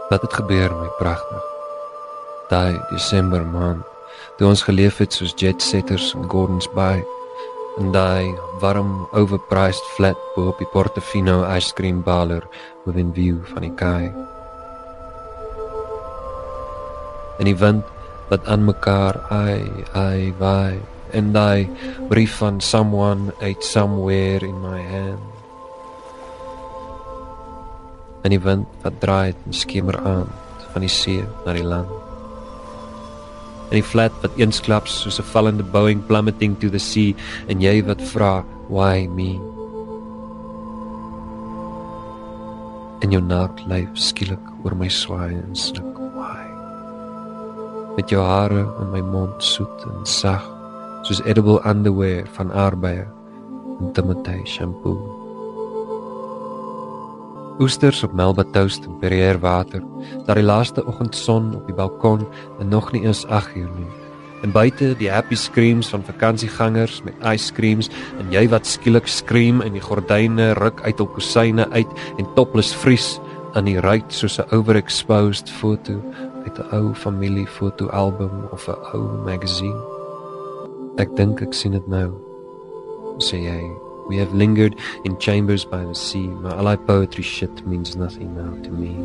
Wat 0.08 0.22
het 0.22 0.34
gebeur 0.34 0.72
my 0.72 0.88
pragtig. 0.98 1.44
Daai 2.48 2.80
Desember 2.90 3.44
maand, 3.44 3.84
toe 4.40 4.48
ons 4.48 4.64
geleef 4.64 5.02
het 5.04 5.12
soos 5.12 5.34
jet 5.36 5.60
setters 5.62 6.14
in 6.16 6.30
Gordons 6.32 6.70
Bay 6.72 7.02
en 7.78 7.92
daai 7.92 8.32
warm 8.62 9.04
overpriced 9.12 9.92
flat 9.98 10.18
bo 10.36 10.48
op 10.54 10.64
die 10.64 10.70
Portofino 10.72 11.42
ice 11.52 11.76
cream 11.76 12.00
parlor 12.08 12.48
within 12.86 13.12
view 13.14 13.44
van 13.52 13.68
die 13.68 13.74
kaai. 13.84 14.08
En 17.38 17.52
die 17.52 17.58
wind 17.60 17.84
wat 18.32 18.48
aan 18.48 18.64
mekaar 18.64 19.20
ai 19.28 19.60
ai 19.92 20.32
vai 20.40 20.80
en 21.12 21.34
daai 21.36 21.68
brief 22.08 22.40
van 22.40 22.64
someone 22.64 23.36
uit 23.44 23.64
somewhere 23.64 24.48
in 24.48 24.56
my 24.64 24.80
hand 24.88 25.37
en 28.24 28.34
die 28.34 28.42
wind 28.42 28.68
wat 28.84 29.00
draai 29.04 29.34
en 29.34 29.54
skemer 29.54 29.98
aan 30.02 30.30
van 30.74 30.86
die 30.86 30.92
see 30.92 31.24
na 31.46 31.56
die 31.58 31.66
land. 31.66 31.90
En 33.68 33.76
die 33.76 33.84
flat 33.84 34.16
wat 34.24 34.38
eensklaps 34.40 35.02
soos 35.04 35.20
'n 35.20 35.30
vallende 35.34 35.64
Boeing 35.64 36.02
plummeting 36.08 36.56
to 36.60 36.70
the 36.70 36.80
sea 36.80 37.14
en 37.48 37.62
jy 37.62 37.84
wat 37.86 38.02
vra 38.02 38.44
why 38.70 39.08
me? 39.08 39.40
En 43.02 43.12
jou 43.12 43.22
naak 43.22 43.60
lyf 43.68 43.90
skielik 43.94 44.46
oor 44.64 44.76
my 44.76 44.88
swaai 44.88 45.34
en 45.36 45.56
snik 45.56 45.98
why? 46.16 46.46
Met 47.98 48.10
jou 48.10 48.24
hare 48.24 48.64
in 48.82 48.92
my 48.92 49.02
mond 49.02 49.44
soet 49.44 49.86
en 49.86 50.06
sag 50.06 50.44
soos 51.04 51.22
edible 51.26 51.60
underwear 51.66 52.26
van 52.38 52.52
arbeie 52.52 53.06
en 53.80 53.92
Timothy 53.94 54.46
shampoo 54.46 55.17
oesters 57.60 58.04
op 58.04 58.14
Melba 58.14 58.44
toast 58.54 58.86
en 58.86 58.98
Perrier 59.00 59.40
water. 59.40 59.84
Daar 60.26 60.36
die 60.36 60.46
laaste 60.46 60.86
oggendson 60.86 61.56
op 61.56 61.66
die 61.66 61.76
balkon 61.76 62.28
en 62.60 62.68
nog 62.68 62.92
nie 62.92 63.04
eens 63.04 63.26
8 63.26 63.56
uur 63.56 63.70
nie. 63.78 63.90
En 64.42 64.52
buite 64.52 64.94
die 64.98 65.10
happy 65.10 65.36
screams 65.36 65.90
van 65.90 66.04
vakansiegangers 66.06 67.02
met 67.04 67.14
ice 67.26 67.54
creams 67.54 67.90
en 68.20 68.30
jy 68.32 68.46
wat 68.50 68.68
skielik 68.68 69.08
skream 69.08 69.62
en 69.66 69.74
die 69.74 69.82
gordyne 69.82 70.52
ruk 70.62 70.82
uit 70.86 71.00
op 71.02 71.16
kusyne 71.18 71.66
uit 71.74 71.90
en 72.18 72.30
topless 72.36 72.76
vries 72.76 73.18
aan 73.58 73.66
die 73.66 73.80
ruit 73.82 74.14
soos 74.14 74.38
'n 74.40 74.50
overexposed 74.54 75.50
foto 75.50 75.98
uit 76.46 76.60
'n 76.60 76.76
ou 76.76 76.94
familiefotoalbum 76.94 78.48
of 78.52 78.68
'n 78.70 78.78
ou 78.94 79.04
magazine. 79.26 79.82
Ek 80.98 81.16
dink 81.16 81.42
ek 81.42 81.54
sien 81.54 81.72
dit 81.72 81.88
nou. 81.88 82.12
Sê 83.18 83.38
jy 83.42 83.87
We 84.08 84.18
have 84.18 84.34
lingered 84.34 84.80
in 85.04 85.18
chambers 85.20 85.66
by 85.66 85.84
the 85.84 85.94
sea, 85.94 86.28
maar 86.28 86.56
al 86.56 86.70
die 86.72 86.78
poetry 86.88 87.24
shit 87.24 87.66
means 87.68 87.96
nothing 87.96 88.36
now 88.38 88.56
to 88.64 88.72
me. 88.72 88.96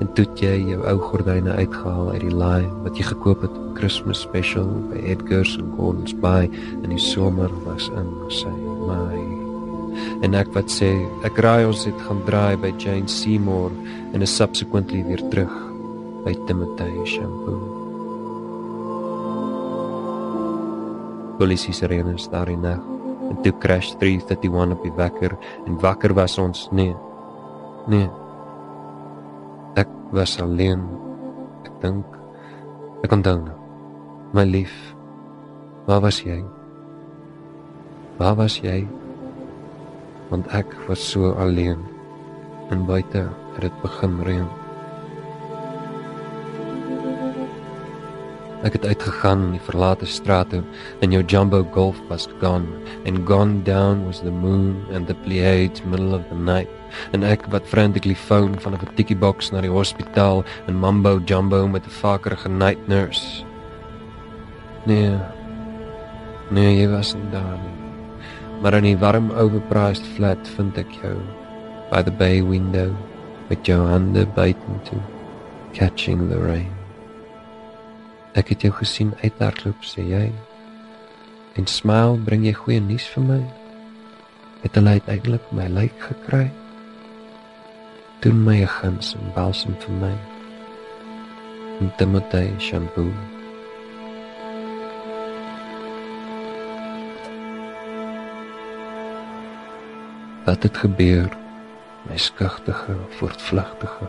En 0.00 0.08
toe 0.16 0.24
jy 0.40 0.54
jou 0.70 0.78
ou 0.88 0.96
gordyne 1.10 1.52
uitgehaal 1.52 2.14
uit 2.14 2.22
die 2.24 2.32
laai 2.32 2.64
wat 2.80 2.96
jy 2.96 3.04
gekoop 3.10 3.44
het 3.44 3.58
op 3.60 3.74
Christmas 3.76 4.22
special 4.24 4.70
by 4.88 5.02
Edgar's 5.12 5.52
en 5.60 5.68
Gordon's 5.76 6.16
Bay 6.16 6.48
in 6.80 6.88
die 6.88 7.02
somer 7.10 7.52
was 7.66 7.90
in 7.92 8.08
sy 8.32 8.52
my. 8.88 9.18
En 10.24 10.36
ek 10.38 10.48
wat 10.56 10.72
sê, 10.72 10.88
ek 11.28 11.36
raai 11.44 11.66
ons 11.68 11.84
het 11.84 12.00
gaan 12.06 12.22
draai 12.24 12.56
by 12.62 12.70
Jane 12.80 13.08
Seymour 13.08 13.74
en 14.14 14.24
is 14.24 14.32
subsequently 14.32 15.02
weer 15.04 15.20
terug 15.28 15.52
by 16.24 16.32
Timothy 16.48 16.88
Shampoo. 17.04 17.60
Polisie 21.40 21.76
sirenes 21.76 22.28
daar 22.32 22.48
in 22.52 22.64
nag 22.64 22.99
en 23.30 23.42
toe 23.44 23.54
crash 23.62 23.94
331 24.00 24.74
op 24.76 24.82
die 24.82 24.96
wekker 24.98 25.36
en 25.66 25.78
wakker 25.80 26.14
was 26.14 26.38
ons. 26.38 26.68
Nee 26.70 26.94
nee. 27.88 28.08
Ek 29.78 29.90
was 30.14 30.36
alleen. 30.42 30.82
Ek 31.64 31.74
dink 31.82 32.18
ek 33.00 33.08
kon 33.12 33.24
dan 33.24 33.48
my 34.36 34.44
lief 34.44 34.72
waar 35.88 36.02
was 36.04 36.20
jy? 36.22 36.38
Waar 38.20 38.36
was 38.38 38.60
jy? 38.60 38.84
Want 40.30 40.50
ek 40.54 40.70
was 40.86 41.02
so 41.02 41.32
alleen. 41.40 41.80
En 42.70 42.86
buite 42.86 43.24
het 43.56 43.64
dit 43.64 43.80
begin 43.82 44.20
reën 44.26 44.59
Ek 48.60 48.74
het 48.76 48.84
uitgegaan 48.84 49.46
in 49.46 49.52
die 49.56 49.62
verlate 49.64 50.04
strate 50.06 50.60
en 51.00 51.14
jou 51.14 51.22
jumbo 51.24 51.62
golf 51.72 51.96
was 52.10 52.28
gone 52.42 52.68
and 53.08 53.24
gone 53.28 53.62
down 53.64 54.04
was 54.04 54.20
the 54.20 54.30
moon 54.30 54.84
and 54.92 55.08
the 55.08 55.16
pleiades 55.24 55.80
middle 55.84 56.12
of 56.14 56.26
the 56.28 56.36
night 56.36 56.68
en 57.16 57.24
ek 57.24 57.46
wat 57.54 57.68
frantically 57.70 58.14
phone 58.14 58.60
van 58.60 58.76
'n 58.76 58.94
tikkie 58.98 59.16
box 59.16 59.50
na 59.52 59.60
die 59.64 59.72
hospitaal 59.72 60.44
en 60.66 60.76
mambo 60.76 61.20
jumbo 61.24 61.66
met 61.68 61.86
'n 61.86 61.96
vakerige 62.04 62.48
night 62.48 62.88
nurse. 62.88 63.44
Nee. 64.84 65.16
Nee, 66.50 66.76
jy 66.80 66.88
was 66.88 67.14
nie 67.14 67.30
daar 67.32 67.58
nie. 67.58 67.78
Maar 68.60 68.74
in 68.74 68.82
die 68.82 68.98
warm 68.98 69.30
overpriced 69.30 70.06
flat 70.16 70.48
vind 70.56 70.78
ek 70.78 70.90
jou 71.02 71.16
by 71.90 72.02
the 72.02 72.12
bay 72.12 72.42
window 72.42 72.92
met 73.48 73.66
jou 73.66 73.88
hande 73.88 74.26
buitentoe 74.26 75.00
catching 75.72 76.28
the 76.28 76.38
rain. 76.38 76.79
Ek 78.38 78.52
het 78.52 78.62
jou 78.62 78.70
gesien 78.78 79.10
uithardloop, 79.24 79.82
sê 79.82 80.04
jy. 80.06 80.28
En 81.58 81.66
smile, 81.66 82.20
bring 82.26 82.44
jy 82.46 82.52
goeie 82.54 82.82
nuus 82.82 83.08
vir 83.10 83.24
my? 83.26 83.40
Het 84.62 84.78
hulle 84.78 84.92
uiteindelik 85.00 85.50
my 85.56 85.66
lyk 85.66 85.96
gekry? 86.04 86.44
Doen 88.22 88.44
my 88.44 88.60
'n 88.62 88.70
guns 88.70 89.16
en 89.18 89.32
balsam 89.34 89.74
vir 89.82 89.94
my. 90.04 90.14
En 91.80 91.92
Timothy 91.96 92.46
shampoo. 92.58 93.10
Wat 100.44 100.62
het 100.62 100.76
gebeur? 100.76 101.30
My 102.08 102.16
skugtige, 102.16 102.96
voortvlugtige, 103.18 104.06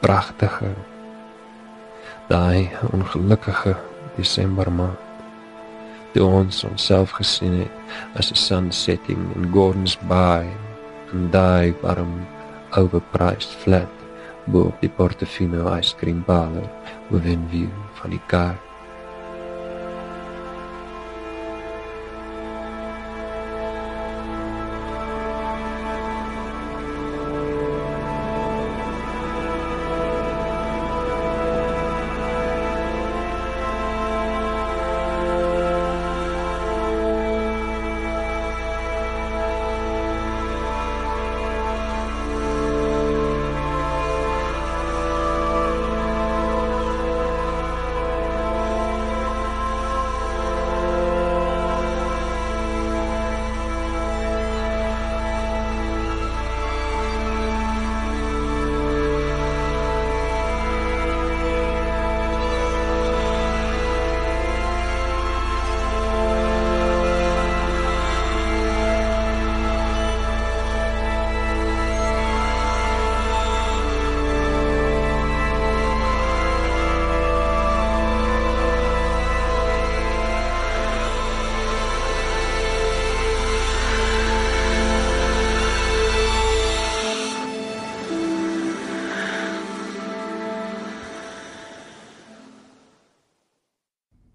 pragtige 0.00 0.74
daai 2.28 2.70
ongelukkige 2.92 3.76
Desember 4.16 4.70
maand. 4.72 5.00
Toe 6.14 6.24
ons 6.24 6.64
onsself 6.64 7.10
gesien 7.18 7.58
het 7.58 7.72
as 8.18 8.30
'n 8.30 8.36
sun 8.36 8.72
setting 8.72 9.34
in 9.36 9.52
Gordons 9.52 9.98
Bay 10.08 10.46
en 11.12 11.30
daai 11.30 11.74
warm 11.82 12.26
overpriced 12.76 13.52
flat 13.62 13.92
bo 14.44 14.60
op 14.60 14.80
die 14.80 14.90
Portofino 14.90 15.76
ice 15.78 15.96
cream 15.96 16.22
parlor 16.24 16.68
within 17.10 17.46
view 17.50 17.72
van 17.94 18.10
die 18.10 18.24
kaart. 18.26 18.73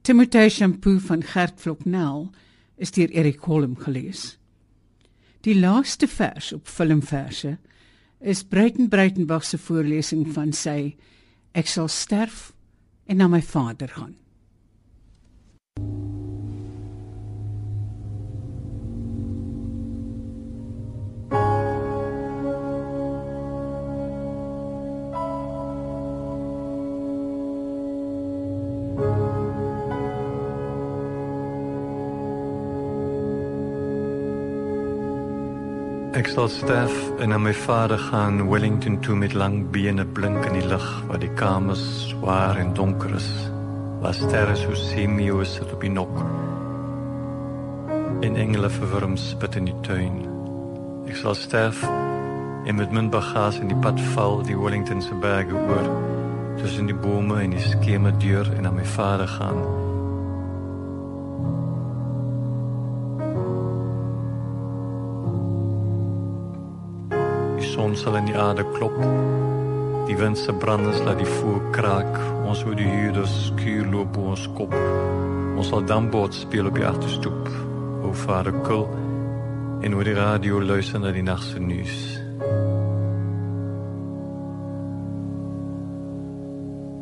Timothée 0.10 0.50
Shampoo 0.50 0.98
van 0.98 1.22
Gert 1.22 1.60
Floknel 1.62 2.32
is 2.78 2.90
deur 2.92 3.12
Erik 3.14 3.44
Holm 3.46 3.76
gelees. 3.78 4.40
Die 5.46 5.54
laaste 5.54 6.08
vers 6.10 6.48
op 6.56 6.66
filmverse 6.66 7.52
is 8.18 8.42
Breiten 8.42 8.90
Breitenberg 8.90 9.46
se 9.46 9.60
voorlesing 9.62 10.24
van 10.34 10.50
sy 10.50 10.96
Ek 11.54 11.70
sal 11.70 11.92
sterf 11.94 12.48
en 13.06 13.22
na 13.22 13.28
my 13.30 13.44
vader 13.52 13.94
gaan. 14.00 14.16
Ek 36.18 36.26
sal 36.26 36.48
sterf 36.50 36.94
en 37.22 37.30
na 37.30 37.38
my 37.38 37.52
vader 37.54 38.00
gaan 38.02 38.40
Wellington 38.50 38.96
toe 39.06 39.14
met 39.16 39.36
lang 39.38 39.68
bene 39.70 40.02
blink 40.06 40.42
in 40.48 40.56
die 40.58 40.66
lug 40.66 40.86
waar 41.06 41.20
die 41.22 41.30
kamers 41.38 41.84
swaar 42.08 42.58
en 42.58 42.72
donker 42.74 43.14
is. 43.14 43.28
Waar 44.02 44.16
sterre 44.18 44.56
so 44.58 44.74
semio 44.74 45.44
sit 45.46 45.70
op 45.74 45.86
die 45.86 45.92
nok. 45.94 46.16
En 48.26 48.36
engele 48.36 48.72
verwurm 48.74 49.18
spit 49.22 49.60
in 49.62 49.70
die 49.70 49.78
tuin. 49.86 50.24
Ek 51.06 51.20
sal 51.22 51.38
sterf 51.38 51.84
en 52.66 52.82
met 52.82 52.90
my 52.90 53.06
bagasie 53.14 53.62
in 53.68 53.70
die 53.76 53.82
pad 53.84 54.02
val 54.16 54.42
die 54.42 54.58
Wellington 54.58 55.06
se 55.06 55.14
berge 55.14 55.54
oor 55.54 55.92
tussen 56.58 56.90
die 56.90 56.98
bome 56.98 57.38
en 57.44 57.54
die 57.54 57.68
skeme 57.70 58.16
deur 58.18 58.50
en 58.58 58.66
na 58.66 58.74
my 58.74 58.86
vader 58.98 59.30
gaan. 59.38 59.79
Son 67.90 67.98
sal 67.98 68.18
in 68.20 68.28
die 68.30 68.38
aarde 68.38 68.64
klop. 68.76 68.98
Die 70.06 70.18
wind 70.18 70.38
se 70.38 70.54
brandens 70.54 71.00
laat 71.06 71.18
die 71.18 71.30
voer 71.40 71.62
kraak. 71.74 72.18
Ons 72.46 72.62
hoe 72.64 72.76
die 72.78 72.86
huurders 72.86 73.34
skuur 73.48 73.88
loop 73.90 74.18
op 74.18 74.34
ons 74.34 74.46
kop. 74.58 74.74
Ons 75.58 75.72
sal 75.72 75.86
dambord 75.90 76.36
speel 76.38 76.70
op 76.70 76.78
die 76.78 76.86
agterstoep. 76.86 77.50
O 78.06 78.14
vader 78.14 78.54
kul 78.66 78.86
en 79.82 79.96
oor 79.96 80.06
die 80.06 80.14
radio 80.18 80.60
luister 80.62 81.02
na 81.02 81.14
die 81.16 81.24
nagse 81.24 81.60
nuus. 81.60 81.96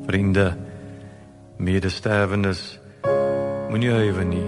Vriende, 0.07 0.53
medestervendes, 1.57 2.61
moenie 3.73 3.91
huiwer 3.91 4.29
nie. 4.29 4.45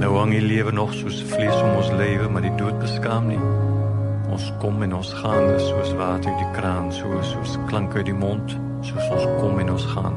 Nou 0.00 0.14
hang 0.16 0.32
die 0.32 0.44
lewe 0.44 0.72
nog 0.72 0.94
soos 0.96 1.20
vlees 1.34 1.60
om 1.60 1.76
ons 1.82 1.92
lewe, 1.98 2.30
maar 2.30 2.46
die 2.46 2.54
dood 2.56 2.78
beskaam 2.80 3.28
nie. 3.34 3.42
Ons 4.32 4.46
kom 4.62 4.80
en 4.80 4.94
ons 4.96 5.08
gaan 5.20 5.50
soos 5.60 5.90
water 5.98 6.32
uit 6.32 6.40
die 6.40 6.52
kraan, 6.56 6.86
soos 6.94 7.34
soos 7.34 7.58
klank 7.68 7.92
uit 7.98 8.06
die 8.08 8.16
mond, 8.16 8.54
soos 8.80 9.10
ons 9.12 9.26
kom 9.42 9.58
en 9.60 9.72
ons 9.74 9.84
gaan. 9.92 10.16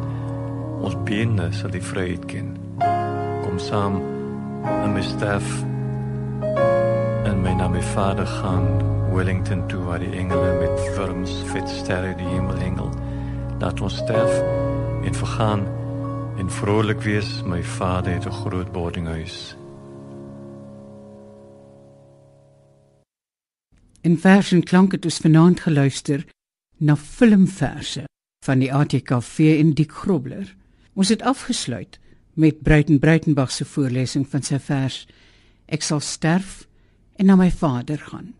Ons 0.85 0.95
bene 1.07 1.49
sal 1.57 1.73
die 1.73 1.83
vryheid 1.83 2.23
ken. 2.31 2.53
Kom 3.43 3.59
saam 3.59 3.97
en 4.71 4.93
my 4.95 5.03
sterf 5.03 5.49
en 7.27 7.43
my 7.43 7.57
na 7.59 7.67
my 7.73 7.83
vader 7.91 8.29
gaan 8.37 8.69
Wellington 9.11 9.65
toe 9.71 9.81
waar 9.83 9.99
die 9.99 10.13
engele 10.15 10.53
met 10.61 10.87
vorms 10.95 11.35
vet 11.51 11.67
sterre 11.81 12.15
die 12.15 12.29
hemel 12.29 12.63
hengel. 12.63 12.89
Laat 13.59 13.83
ons 13.83 13.99
sterf 13.99 14.39
en 15.03 15.21
vergaan 15.25 15.67
en 16.39 16.55
vrolik 16.61 17.03
wees 17.03 17.41
my 17.43 17.59
vader 17.75 18.15
het 18.15 18.31
'n 18.31 18.39
groot 18.43 18.71
boardinghuis. 18.71 19.55
In 24.05 24.19
vers 24.21 24.51
en 24.51 24.63
klank 24.63 24.91
het 24.91 25.05
ons 25.05 25.17
vanaand 25.17 25.59
geluister 25.65 26.25
na 26.77 26.93
filmverse 26.95 28.03
van 28.45 28.59
die 28.61 28.69
ATKV 28.69 29.55
en 29.57 29.71
Dick 29.73 29.95
Grobler. 29.97 30.51
Ons 30.93 31.09
het 31.09 31.23
afgesluit 31.25 31.97
met 32.37 32.61
Bruiten 32.61 32.99
Bruitenberg 32.99 33.49
se 33.51 33.65
voorlesing 33.65 34.27
van 34.29 34.45
sy 34.45 34.59
vers 34.61 34.99
Ek 35.65 35.81
sal 35.81 36.03
sterf 36.05 36.67
en 37.17 37.31
na 37.31 37.35
my 37.39 37.49
vader 37.49 37.97
gaan. 37.97 38.35